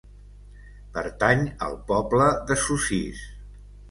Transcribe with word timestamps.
Pertany 0.95 1.43
al 1.67 1.77
poble 1.91 2.31
de 2.51 2.57
Sossís. 2.65 3.21